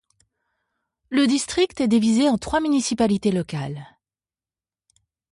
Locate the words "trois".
2.39-2.59